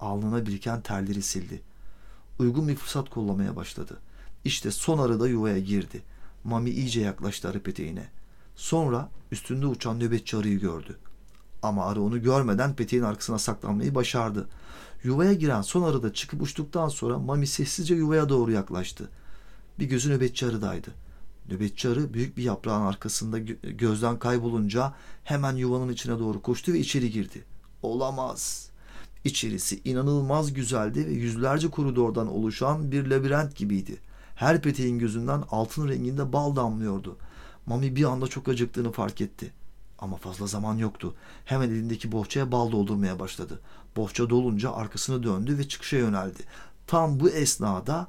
[0.00, 1.62] alnına biriken terleri sildi.
[2.38, 4.00] Uygun bir fırsat kollamaya başladı.
[4.44, 6.02] İşte son arı da yuvaya girdi.
[6.44, 8.08] Mami iyice yaklaştı arı peteğine.
[8.56, 10.98] Sonra üstünde uçan nöbetçi arıyı gördü.
[11.62, 14.48] Ama arı onu görmeden peteğin arkasına saklanmayı başardı.
[15.04, 19.08] Yuvaya giren son arı da çıkıp uçtuktan sonra Mami sessizce yuvaya doğru yaklaştı.
[19.78, 20.90] Bir gözü nöbetçi arıdaydı.
[21.48, 27.10] Nöbetçi arı büyük bir yaprağın arkasında gözden kaybolunca hemen yuvanın içine doğru koştu ve içeri
[27.10, 27.44] girdi.
[27.82, 28.70] Olamaz.
[29.24, 33.98] İçerisi inanılmaz güzeldi ve yüzlerce koridordan oluşan bir labirent gibiydi.
[34.34, 37.16] Her peteğin gözünden altın renginde bal damlıyordu.
[37.66, 39.52] Mami bir anda çok acıktığını fark etti.
[39.98, 41.14] Ama fazla zaman yoktu.
[41.44, 43.60] Hemen elindeki bohçaya bal doldurmaya başladı.
[43.96, 46.42] Bohça dolunca arkasını döndü ve çıkışa yöneldi.
[46.86, 48.08] Tam bu esnada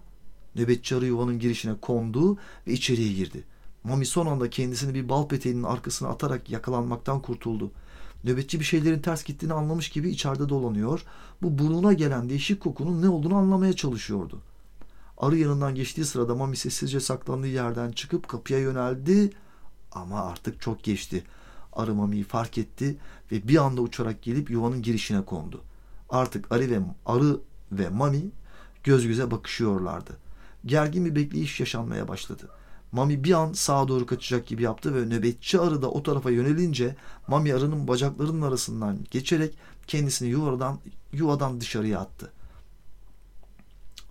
[0.55, 3.43] nöbetçi arı yuvanın girişine kondu ve içeriye girdi.
[3.83, 7.71] Mami son anda kendisini bir bal peteğinin arkasına atarak yakalanmaktan kurtuldu.
[8.23, 11.03] Nöbetçi bir şeylerin ters gittiğini anlamış gibi içeride dolanıyor.
[11.41, 14.41] Bu burnuna gelen değişik kokunun ne olduğunu anlamaya çalışıyordu.
[15.17, 19.29] Arı yanından geçtiği sırada Mami sessizce saklandığı yerden çıkıp kapıya yöneldi
[19.91, 21.23] ama artık çok geçti.
[21.73, 22.97] Arı Mami'yi fark etti
[23.31, 25.61] ve bir anda uçarak gelip yuvanın girişine kondu.
[26.09, 27.39] Artık arı ve arı
[27.71, 28.21] ve Mami
[28.83, 30.17] göz göze bakışıyorlardı.
[30.65, 32.49] Gergin bir bekleyiş yaşanmaya başladı.
[32.91, 36.95] Mami bir an sağa doğru kaçacak gibi yaptı ve nöbetçi arı da o tarafa yönelince
[37.27, 40.79] Mami arının bacaklarının arasından geçerek kendisini yuvadan,
[41.13, 42.31] yuvadan dışarıya attı.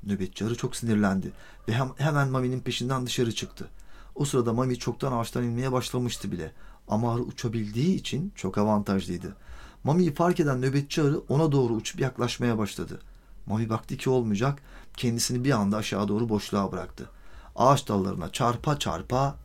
[0.06, 1.32] Nöbetçi arı çok sinirlendi
[1.68, 3.68] ve hem, hemen Mami'nin peşinden dışarı çıktı.
[4.14, 6.52] O sırada Mami çoktan ağaçtan inmeye başlamıştı bile.
[6.88, 9.36] Ama arı uçabildiği için çok avantajlıydı.
[9.84, 13.00] Mami'yi fark eden nöbetçi arı ona doğru uçup yaklaşmaya başladı.
[13.46, 14.58] Mami baktı ki olmayacak,
[14.96, 17.10] kendisini bir anda aşağı doğru boşluğa bıraktı.
[17.56, 19.36] Ağaç dallarına çarpa çarpa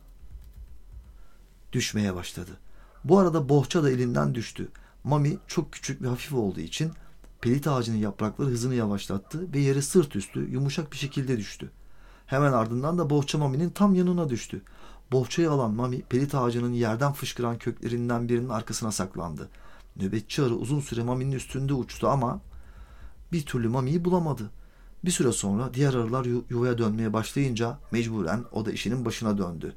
[1.73, 2.51] düşmeye başladı.
[3.03, 4.67] Bu arada bohça da elinden düştü.
[5.03, 6.91] Mami çok küçük ve hafif olduğu için
[7.41, 11.71] pelit ağacının yaprakları hızını yavaşlattı ve yere sırt üstü yumuşak bir şekilde düştü.
[12.25, 14.61] Hemen ardından da bohça Mami'nin tam yanına düştü.
[15.11, 19.49] Bohçayı alan Mami pelit ağacının yerden fışkıran köklerinden birinin arkasına saklandı.
[19.95, 22.41] Nöbetçi arı uzun süre Mami'nin üstünde uçtu ama
[23.31, 24.49] bir türlü Mami'yi bulamadı.
[25.05, 29.75] Bir süre sonra diğer arılar yuvaya dönmeye başlayınca mecburen o da işinin başına döndü.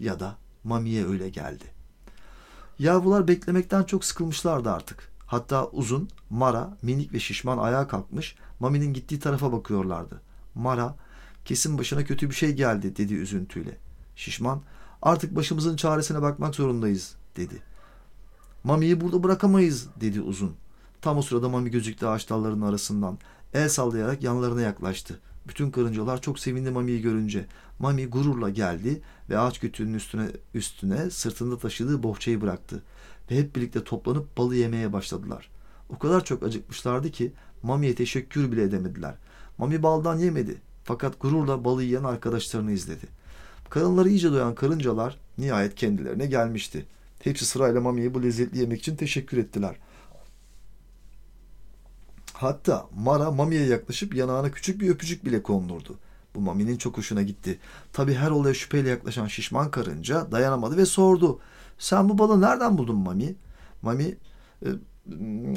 [0.00, 1.64] Ya da Mami'ye öyle geldi.
[2.78, 5.13] Yavrular beklemekten çok sıkılmışlardı artık.
[5.26, 10.20] Hatta uzun, Mara, minik ve şişman ayağa kalkmış Mami'nin gittiği tarafa bakıyorlardı.
[10.54, 10.96] Mara,
[11.44, 13.78] kesin başına kötü bir şey geldi dedi üzüntüyle.
[14.16, 14.62] Şişman,
[15.02, 17.62] artık başımızın çaresine bakmak zorundayız dedi.
[18.64, 20.54] Mami'yi burada bırakamayız dedi uzun.
[21.00, 23.18] Tam o sırada Mami gözüktü ağaç dallarının arasından.
[23.54, 25.20] El sallayarak yanlarına yaklaştı.
[25.48, 27.46] Bütün karıncalar çok sevindi Mami'yi görünce.
[27.78, 32.82] Mami gururla geldi ve ağaç kütüğünün üstüne, üstüne sırtında taşıdığı bohçayı bıraktı.
[33.30, 35.50] Ve hep birlikte toplanıp balı yemeye başladılar.
[35.88, 37.32] O kadar çok acıkmışlardı ki
[37.62, 39.14] Mami'ye teşekkür bile edemediler.
[39.58, 43.06] Mami baldan yemedi fakat gururla balı yiyen arkadaşlarını izledi.
[43.70, 46.86] Karınları iyice doyan karıncalar nihayet kendilerine gelmişti.
[47.22, 49.76] Hepsi sırayla Mami'ye bu lezzetli yemek için teşekkür ettiler.
[52.32, 55.98] Hatta Mara Mami'ye yaklaşıp yanağına küçük bir öpücük bile kondurdu.
[56.34, 57.58] Bu Mami'nin çok hoşuna gitti.
[57.92, 61.40] Tabi her olaya şüpheyle yaklaşan şişman karınca dayanamadı ve sordu.
[61.78, 63.34] Sen bu balı nereden buldun Mami?
[63.82, 64.16] Mami
[64.62, 64.68] e,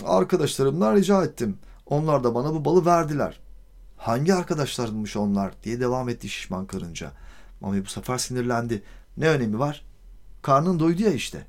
[0.05, 1.57] arkadaşlarımdan rica ettim.
[1.85, 3.39] Onlar da bana bu balı verdiler.
[3.97, 7.11] Hangi arkadaşlarınmış onlar diye devam etti şişman karınca.
[7.61, 8.83] Mami bu sefer sinirlendi.
[9.17, 9.85] Ne önemi var?
[10.41, 11.47] Karnın doydu ya işte.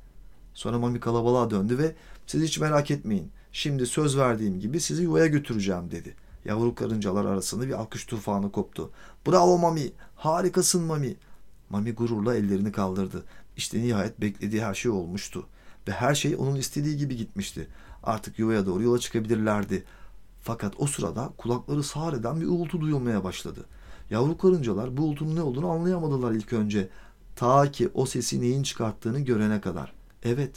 [0.53, 1.95] Sonra Mami kalabalığa döndü ve
[2.27, 3.31] siz hiç merak etmeyin.
[3.51, 6.15] Şimdi söz verdiğim gibi sizi yuvaya götüreceğim dedi.
[6.45, 8.91] Yavru karıncalar arasında bir alkış tufanı koptu.
[9.27, 11.15] Bravo Mami, harikasın Mami.
[11.69, 13.23] Mami gururla ellerini kaldırdı.
[13.57, 15.45] İşte nihayet beklediği her şey olmuştu.
[15.87, 17.67] Ve her şey onun istediği gibi gitmişti.
[18.03, 19.83] Artık yuvaya doğru yola çıkabilirlerdi.
[20.41, 23.65] Fakat o sırada kulakları sağır eden bir uğultu duyulmaya başladı.
[24.09, 26.89] Yavru karıncalar bu uğultunun ne olduğunu anlayamadılar ilk önce.
[27.35, 29.93] Ta ki o sesi neyin çıkarttığını görene kadar.
[30.23, 30.51] Evet,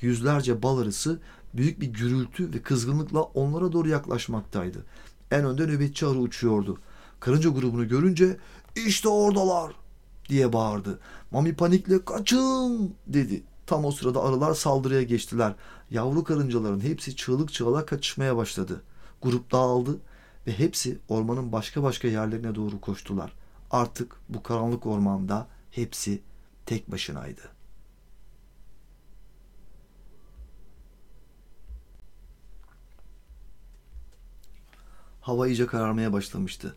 [0.00, 1.20] yüzlerce bal arısı
[1.54, 4.84] büyük bir gürültü ve kızgınlıkla onlara doğru yaklaşmaktaydı.
[5.30, 6.78] En önde nöbetçi arı uçuyordu.
[7.20, 8.36] Karınca grubunu görünce
[8.86, 9.72] işte oradalar
[10.28, 11.00] diye bağırdı.
[11.30, 13.42] Mami panikle kaçın dedi.
[13.66, 15.54] Tam o sırada arılar saldırıya geçtiler.
[15.90, 18.82] Yavru karıncaların hepsi çığlık çığlığa kaçışmaya başladı.
[19.22, 19.98] Grup dağıldı
[20.46, 23.32] ve hepsi ormanın başka başka yerlerine doğru koştular.
[23.70, 26.20] Artık bu karanlık ormanda hepsi
[26.66, 27.59] tek başınaydı.
[35.20, 36.76] Hava iyice kararmaya başlamıştı.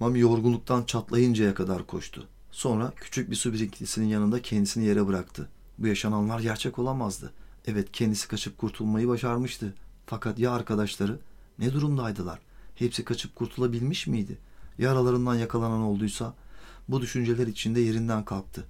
[0.00, 2.28] Mami yorgunluktan çatlayıncaya kadar koştu.
[2.50, 5.48] Sonra küçük bir su birikintisinin yanında kendisini yere bıraktı.
[5.78, 7.32] Bu yaşananlar gerçek olamazdı.
[7.66, 9.74] Evet kendisi kaçıp kurtulmayı başarmıştı.
[10.06, 11.18] Fakat ya arkadaşları
[11.58, 12.38] ne durumdaydılar?
[12.74, 14.38] Hepsi kaçıp kurtulabilmiş miydi?
[14.78, 16.34] Ya aralarından yakalanan olduysa?
[16.88, 18.64] Bu düşünceler içinde yerinden kalktı.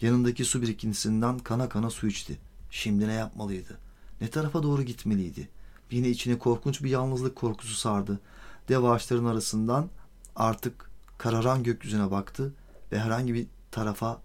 [0.00, 2.38] Yanındaki su birikintisinden kana kana su içti.
[2.70, 3.78] Şimdi ne yapmalıydı?
[4.20, 5.48] Ne tarafa doğru gitmeliydi?
[5.92, 8.20] Yine içine korkunç bir yalnızlık korkusu sardı.
[8.68, 9.88] Dev ağaçların arasından
[10.36, 12.54] artık kararan gökyüzüne baktı
[12.92, 14.22] ve herhangi bir tarafa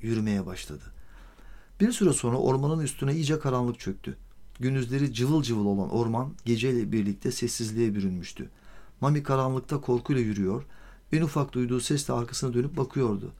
[0.00, 0.84] yürümeye başladı.
[1.80, 4.16] Bir süre sonra ormanın üstüne iyice karanlık çöktü.
[4.60, 8.50] Gündüzleri cıvıl cıvıl olan orman geceyle birlikte sessizliğe bürünmüştü.
[9.00, 10.64] Mami karanlıkta korkuyla yürüyor,
[11.12, 13.32] en ufak duyduğu sesle arkasına dönüp bakıyordu.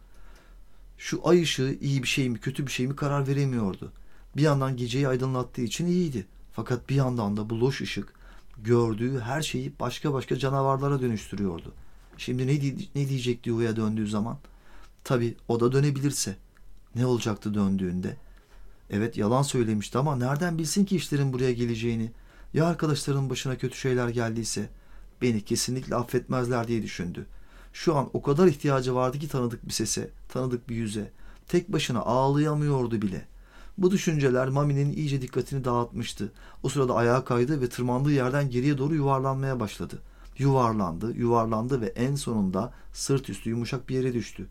[0.98, 3.92] Şu ay ışığı iyi bir şey mi kötü bir şey mi karar veremiyordu.
[4.36, 6.26] Bir yandan geceyi aydınlattığı için iyiydi.
[6.58, 8.12] Fakat bir yandan da bu loş ışık
[8.62, 11.72] gördüğü her şeyi başka başka canavarlara dönüştürüyordu.
[12.16, 12.52] Şimdi ne,
[12.94, 14.38] ne diyecekti yuvaya döndüğü zaman?
[15.04, 16.36] Tabi o da dönebilirse.
[16.94, 18.16] Ne olacaktı döndüğünde?
[18.90, 22.12] Evet yalan söylemişti ama nereden bilsin ki işlerin buraya geleceğini?
[22.54, 24.68] Ya arkadaşların başına kötü şeyler geldiyse?
[25.22, 27.26] Beni kesinlikle affetmezler diye düşündü.
[27.72, 31.10] Şu an o kadar ihtiyacı vardı ki tanıdık bir sese, tanıdık bir yüze.
[31.48, 33.37] Tek başına ağlayamıyordu bile.''
[33.78, 36.32] Bu düşünceler Mami'nin iyice dikkatini dağıtmıştı.
[36.62, 39.98] O sırada ayağa kaydı ve tırmandığı yerden geriye doğru yuvarlanmaya başladı.
[40.38, 44.46] Yuvarlandı, yuvarlandı ve en sonunda sırt üstü yumuşak bir yere düştü.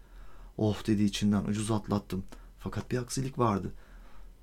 [0.58, 2.24] Oh dedi içinden ucuz atlattım.
[2.60, 3.72] Fakat bir aksilik vardı.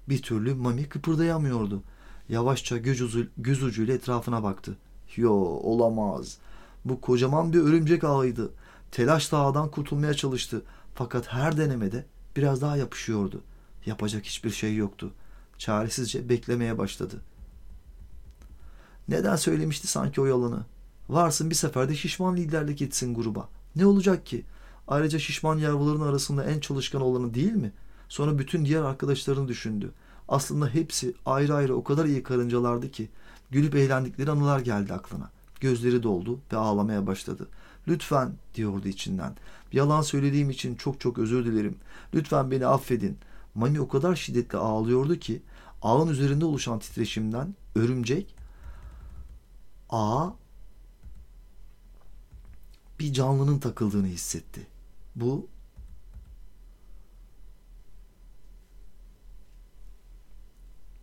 [0.09, 1.83] Bir türlü Mami kıpırdayamıyordu.
[2.29, 4.77] Yavaşça göz, ucu, göz ucuyla etrafına baktı.
[5.17, 6.39] Yo olamaz.
[6.85, 8.51] Bu kocaman bir örümcek ağıydı.
[8.91, 10.63] Telaşla ağdan kurtulmaya çalıştı.
[10.95, 13.43] Fakat her denemede biraz daha yapışıyordu.
[13.87, 15.13] Yapacak hiçbir şey yoktu.
[15.59, 17.21] Çaresizce beklemeye başladı.
[19.09, 20.65] Neden söylemişti sanki o yalanı?
[21.09, 23.49] Varsın bir seferde şişman liderlik etsin gruba.
[23.77, 24.45] Ne olacak ki?
[24.89, 27.73] Ayrıca şişman yavruların arasında en çalışkan olanı değil mi?
[28.09, 29.93] Sonra bütün diğer arkadaşlarını düşündü.
[30.29, 33.09] Aslında hepsi ayrı ayrı o kadar iyi karıncalardı ki
[33.51, 35.31] gülüp eğlendikleri anılar geldi aklına.
[35.61, 37.49] Gözleri doldu ve ağlamaya başladı.
[37.89, 39.37] Lütfen diyordu içinden.
[39.73, 41.77] Yalan söylediğim için çok çok özür dilerim.
[42.15, 43.19] Lütfen beni affedin.
[43.55, 45.43] Mami o kadar şiddetle ağlıyordu ki
[45.83, 48.37] ağın üzerinde oluşan titreşimden örümcek
[49.91, 50.35] ağa
[53.01, 54.67] bir canlının takıldığını hissetti.
[55.17, 55.49] Bu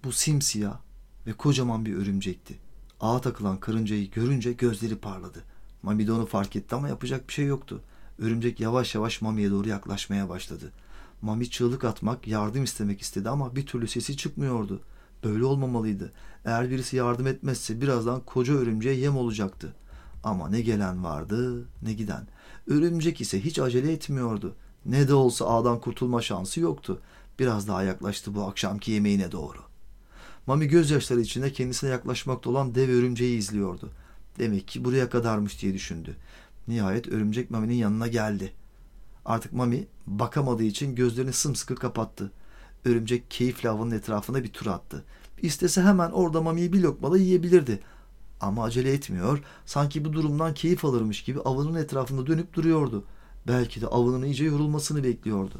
[0.04, 0.80] bu simsiyah
[1.28, 2.58] ve kocaman bir örümcekti.
[3.00, 5.44] Ağa takılan karıncayı görünce gözleri parladı.
[5.84, 7.82] Mami de onu fark etti ama yapacak bir şey yoktu.
[8.20, 10.72] Örümcek yavaş yavaş Mami'ye doğru yaklaşmaya başladı.
[11.22, 14.82] Mami çığlık atmak, yardım istemek istedi ama bir türlü sesi çıkmıyordu.
[15.24, 16.14] Böyle olmamalıydı.
[16.46, 19.74] Eğer birisi yardım etmezse birazdan koca örümceğe yem olacaktı.
[20.24, 22.28] Ama ne gelen vardı ne giden.
[22.68, 24.56] Örümcek ise hiç acele etmiyordu.
[24.86, 27.02] Ne de olsa ağdan kurtulma şansı yoktu.
[27.40, 29.58] Biraz daha yaklaştı bu akşamki yemeğine doğru.
[30.48, 33.92] Mami gözyaşları içinde kendisine yaklaşmakta olan dev örümceği izliyordu.
[34.40, 36.16] Demek ki buraya kadarmış diye düşündü.
[36.68, 38.54] Nihayet örümcek Mami'nin yanına geldi.
[39.26, 42.32] Artık Mami bakamadığı için gözlerini sımsıkı kapattı.
[42.86, 45.04] Örümcek keyifle avının etrafına bir tur attı.
[45.42, 47.80] İstese hemen orada Mami'yi bir lokmada yiyebilirdi.
[48.42, 53.04] Ama acele etmiyor, sanki bu durumdan keyif alırmış gibi avının etrafında dönüp duruyordu.
[53.48, 55.56] Belki de avının iyice yorulmasını bekliyordu.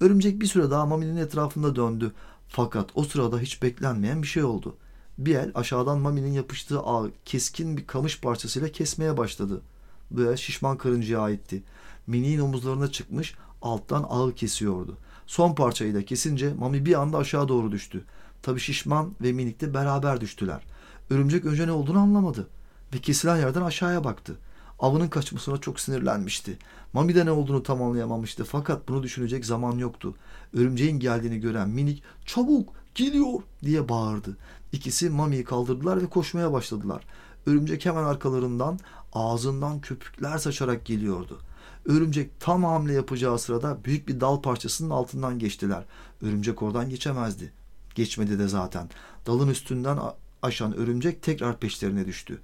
[0.00, 2.12] Örümcek bir süre daha Mami'nin etrafında döndü.
[2.48, 4.76] Fakat o sırada hiç beklenmeyen bir şey oldu.
[5.18, 9.62] Bir el aşağıdan Mami'nin yapıştığı ağ keskin bir kamış parçasıyla kesmeye başladı.
[10.10, 11.62] Bu el şişman karıncaya aitti.
[12.06, 14.96] Mini'nin omuzlarına çıkmış alttan ağı kesiyordu.
[15.26, 18.04] Son parçayı da kesince Mami bir anda aşağı doğru düştü.
[18.42, 20.62] Tabi şişman ve minik de beraber düştüler.
[21.10, 22.48] Örümcek önce ne olduğunu anlamadı
[22.94, 24.38] ve kesilen yerden aşağıya baktı.
[24.78, 26.58] Avının kaçmasına çok sinirlenmişti.
[26.92, 30.14] Mami de ne olduğunu tam anlayamamıştı fakat bunu düşünecek zaman yoktu.
[30.54, 34.36] Örümceğin geldiğini gören minik çabuk geliyor diye bağırdı.
[34.72, 37.02] İkisi Mami'yi kaldırdılar ve koşmaya başladılar.
[37.46, 38.78] Örümcek hemen arkalarından
[39.12, 41.38] ağzından köpükler saçarak geliyordu.
[41.86, 45.84] Örümcek tam hamle yapacağı sırada büyük bir dal parçasının altından geçtiler.
[46.22, 47.52] Örümcek oradan geçemezdi.
[47.94, 48.90] Geçmedi de zaten.
[49.26, 49.98] Dalın üstünden
[50.42, 52.40] aşan örümcek tekrar peşlerine düştü.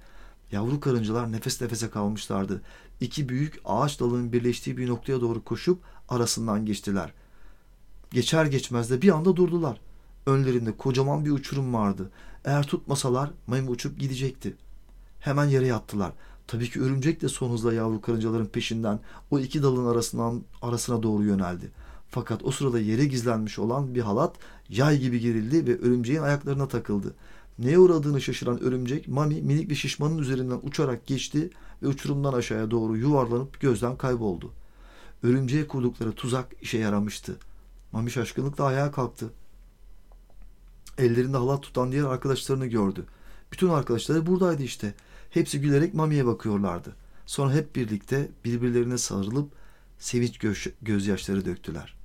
[0.51, 2.61] Yavru karıncalar nefes nefese kalmışlardı.
[3.01, 7.13] İki büyük ağaç dalının birleştiği bir noktaya doğru koşup arasından geçtiler.
[8.11, 9.81] Geçer geçmez de bir anda durdular.
[10.25, 12.09] Önlerinde kocaman bir uçurum vardı.
[12.45, 14.55] Eğer tutmasalar maymun uçup gidecekti.
[15.19, 16.13] Hemen yere yattılar.
[16.47, 18.99] Tabii ki örümcek de son hızla yavru karıncaların peşinden
[19.31, 21.71] o iki dalın arasından arasına doğru yöneldi.
[22.09, 24.35] Fakat o sırada yere gizlenmiş olan bir halat
[24.69, 27.15] yay gibi gerildi ve örümceğin ayaklarına takıldı.
[27.59, 31.49] Neye uğradığını şaşıran örümcek Mami minik bir şişmanın üzerinden uçarak geçti
[31.83, 34.51] ve uçurumdan aşağıya doğru yuvarlanıp gözden kayboldu.
[35.23, 37.35] Örümceğe kurdukları tuzak işe yaramıştı.
[37.91, 39.29] Mami şaşkınlıkla ayağa kalktı.
[40.97, 43.05] Ellerinde halat tutan diğer arkadaşlarını gördü.
[43.51, 44.93] Bütün arkadaşları buradaydı işte.
[45.33, 46.95] Hepsi gülerek Mami'ye bakıyorlardı.
[47.25, 49.51] Sonra hep birlikte birbirlerine sarılıp
[49.99, 51.95] sevinç göz, gözyaşları döktüler.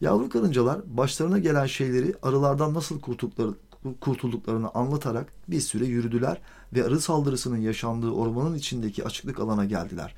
[0.00, 3.54] Yavru karıncalar başlarına gelen şeyleri arılardan nasıl kurtuldukları,
[4.00, 6.40] kurtulduklarını anlatarak bir süre yürüdüler
[6.72, 10.14] ve arı saldırısının yaşandığı ormanın içindeki açıklık alana geldiler.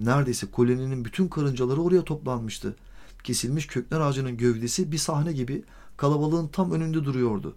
[0.00, 2.76] Neredeyse koloninin bütün karıncaları oraya toplanmıştı.
[3.24, 5.64] Kesilmiş kökler ağacının gövdesi bir sahne gibi
[5.96, 7.54] kalabalığın tam önünde duruyordu.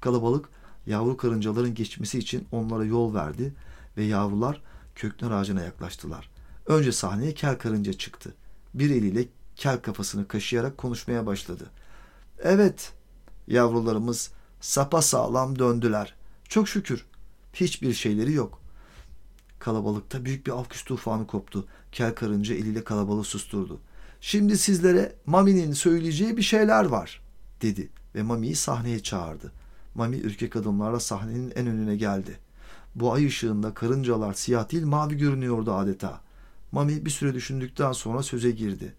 [0.00, 0.48] Kalabalık
[0.86, 3.54] yavru karıncaların geçmesi için onlara yol verdi
[3.96, 4.62] ve yavrular
[4.94, 6.30] kökler ağacına yaklaştılar.
[6.66, 8.34] Önce sahneye kel karınca çıktı.
[8.74, 9.24] Bir eliyle
[9.56, 11.70] kel kafasını kaşıyarak konuşmaya başladı.
[12.38, 12.92] Evet,
[13.48, 16.14] yavrularımız sapa sağlam döndüler.
[16.48, 17.06] Çok şükür.
[17.54, 18.60] Hiçbir şeyleri yok.
[19.58, 21.66] Kalabalıkta büyük bir alkış tufanı koptu.
[21.92, 23.80] Kel karınca eliyle kalabalığı susturdu.
[24.20, 27.20] Şimdi sizlere Mami'nin söyleyeceği bir şeyler var,
[27.62, 29.52] dedi ve Mami'yi sahneye çağırdı.
[29.94, 32.38] Mami ürkek adımlarla sahnenin en önüne geldi.
[32.94, 36.20] Bu ay ışığında karıncalar siyah değil mavi görünüyordu adeta.
[36.72, 38.94] Mami bir süre düşündükten sonra söze girdi.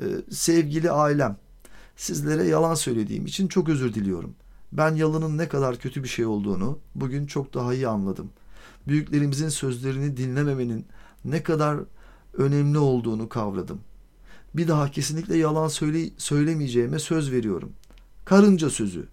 [0.00, 1.36] Ee, sevgili ailem,
[1.96, 4.34] sizlere yalan söylediğim için çok özür diliyorum.
[4.72, 8.30] Ben yalanın ne kadar kötü bir şey olduğunu bugün çok daha iyi anladım.
[8.88, 10.86] Büyüklerimizin sözlerini dinlememenin
[11.24, 11.78] ne kadar
[12.34, 13.80] önemli olduğunu kavradım.
[14.54, 17.72] Bir daha kesinlikle yalan söyle söylemeyeceğime söz veriyorum.
[18.24, 19.08] Karınca sözü.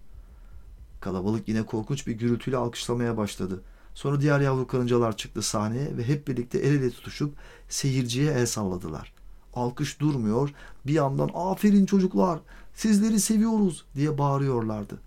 [1.06, 3.62] Kalabalık yine korkunç bir gürültüyle alkışlamaya başladı.
[3.94, 7.34] Sonra diğer yavru karıncalar çıktı sahneye ve hep birlikte el ele tutuşup
[7.68, 9.12] seyirciye el salladılar.
[9.54, 10.50] Alkış durmuyor.
[10.86, 12.38] Bir yandan aferin çocuklar
[12.74, 14.98] sizleri seviyoruz diye bağırıyorlardı.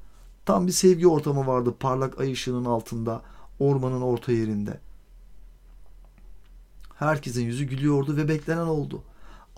[0.46, 3.22] Tam bir sevgi ortamı vardı parlak ay ışığının altında
[3.60, 4.80] ormanın orta yerinde.
[6.96, 9.04] Herkesin yüzü gülüyordu ve beklenen oldu.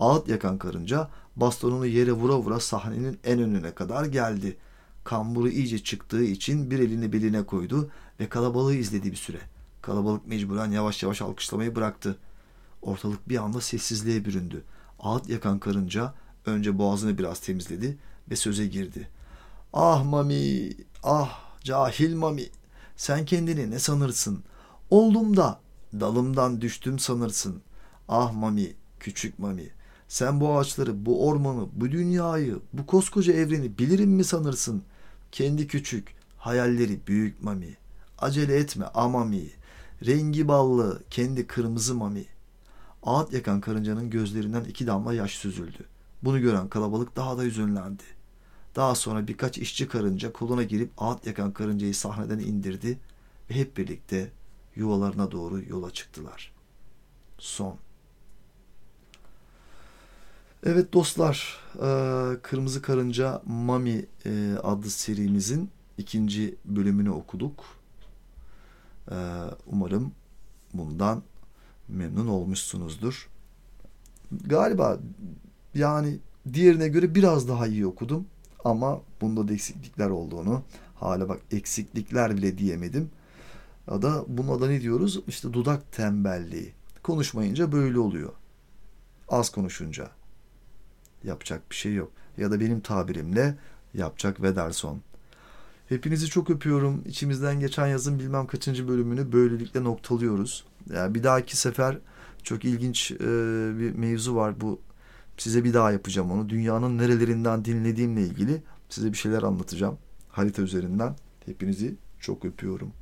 [0.00, 4.56] Ağıt yakan karınca bastonunu yere vura vura sahnenin en önüne kadar geldi.
[5.04, 7.90] Kamburu iyice çıktığı için bir elini beline koydu
[8.20, 9.38] ve kalabalığı izledi bir süre.
[9.82, 12.18] Kalabalık mecburen yavaş yavaş alkışlamayı bıraktı.
[12.82, 14.64] Ortalık bir anda sessizliğe büründü.
[15.00, 16.14] Ağıt yakan karınca
[16.46, 17.98] önce boğazını biraz temizledi
[18.30, 19.08] ve söze girdi.
[19.72, 20.72] Ah Mami,
[21.02, 22.44] ah cahil Mami,
[22.96, 24.42] sen kendini ne sanırsın?
[24.90, 25.60] Oldum da
[26.00, 27.62] dalımdan düştüm sanırsın.
[28.08, 29.70] Ah Mami, küçük Mami,
[30.08, 34.82] sen bu ağaçları, bu ormanı, bu dünyayı, bu koskoca evreni bilirim mi sanırsın?
[35.32, 37.76] Kendi küçük, hayalleri büyük Mami.
[38.18, 39.50] Acele etme amami.
[40.06, 42.24] Rengi ballı, kendi kırmızı Mami.
[43.02, 45.84] Ağıt yakan karıncanın gözlerinden iki damla yaş süzüldü.
[46.22, 48.02] Bunu gören kalabalık daha da üzünlendi.
[48.76, 52.98] Daha sonra birkaç işçi karınca koluna girip ağıt yakan karıncayı sahneden indirdi
[53.50, 54.30] ve hep birlikte
[54.76, 56.52] yuvalarına doğru yola çıktılar.
[57.38, 57.76] Son.
[60.66, 61.60] Evet dostlar,
[62.42, 64.06] Kırmızı Karınca Mami
[64.62, 67.64] adlı serimizin ikinci bölümünü okuduk.
[69.66, 70.12] Umarım
[70.74, 71.22] bundan
[71.88, 73.28] memnun olmuşsunuzdur.
[74.44, 74.98] Galiba
[75.74, 76.18] yani
[76.52, 78.26] diğerine göre biraz daha iyi okudum
[78.64, 80.62] ama bunda da eksiklikler olduğunu
[80.94, 83.10] hala bak eksiklikler bile diyemedim.
[83.90, 85.22] Ya da buna da ne diyoruz?
[85.28, 86.72] İşte dudak tembelliği.
[87.02, 88.32] Konuşmayınca böyle oluyor.
[89.28, 90.10] Az konuşunca.
[91.24, 92.12] Yapacak bir şey yok.
[92.38, 93.58] Ya da benim tabirimle
[93.94, 95.00] yapacak ve derson.
[95.88, 97.02] Hepinizi çok öpüyorum.
[97.06, 100.64] İçimizden geçen yazın bilmem kaçıncı bölümünü böylelikle noktalıyoruz.
[100.94, 101.98] Yani bir dahaki sefer
[102.42, 103.18] çok ilginç e,
[103.78, 104.60] bir mevzu var.
[104.60, 104.80] Bu
[105.36, 106.48] size bir daha yapacağım onu.
[106.48, 109.98] Dünyanın nerelerinden dinlediğimle ilgili size bir şeyler anlatacağım.
[110.28, 111.16] Harita üzerinden.
[111.46, 112.92] Hepinizi çok öpüyorum.